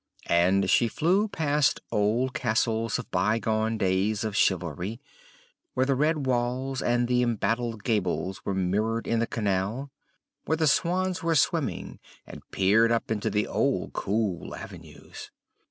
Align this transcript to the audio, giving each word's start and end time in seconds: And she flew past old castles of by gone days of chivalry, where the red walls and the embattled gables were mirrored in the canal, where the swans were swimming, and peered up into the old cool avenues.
And 0.25 0.67
she 0.67 0.87
flew 0.87 1.27
past 1.27 1.79
old 1.91 2.33
castles 2.33 2.97
of 2.97 3.11
by 3.11 3.37
gone 3.37 3.77
days 3.77 4.23
of 4.23 4.35
chivalry, 4.35 4.99
where 5.75 5.85
the 5.85 5.93
red 5.93 6.25
walls 6.25 6.81
and 6.81 7.07
the 7.07 7.21
embattled 7.21 7.83
gables 7.83 8.43
were 8.43 8.55
mirrored 8.55 9.05
in 9.05 9.19
the 9.19 9.27
canal, 9.27 9.91
where 10.45 10.57
the 10.57 10.65
swans 10.65 11.21
were 11.21 11.35
swimming, 11.35 11.99
and 12.25 12.41
peered 12.49 12.91
up 12.91 13.11
into 13.11 13.29
the 13.29 13.45
old 13.45 13.93
cool 13.93 14.55
avenues. 14.55 15.29